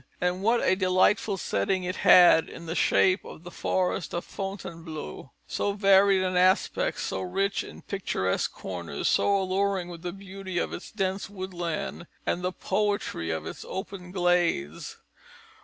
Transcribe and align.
And 0.19 0.41
what 0.41 0.63
a 0.63 0.75
delightful 0.75 1.37
setting 1.37 1.83
it 1.83 1.97
had 1.97 2.49
in 2.49 2.65
the 2.65 2.73
shape 2.73 3.23
of 3.23 3.43
the 3.43 3.51
forest 3.51 4.15
of 4.15 4.25
Fontainebleau, 4.25 5.31
so 5.45 5.73
varied 5.73 6.23
in 6.23 6.35
aspect, 6.35 6.99
so 6.99 7.21
rich 7.21 7.63
in 7.63 7.83
picturesque 7.83 8.51
corners, 8.51 9.07
so 9.07 9.39
alluring 9.43 9.89
with 9.89 10.01
the 10.01 10.11
beauty 10.11 10.57
of 10.57 10.73
its 10.73 10.91
dense 10.91 11.29
woodlands, 11.29 12.07
and 12.25 12.41
the 12.41 12.51
poetry 12.51 13.29
of 13.29 13.45
its 13.45 13.63
open 13.69 14.11
glades! 14.11 14.97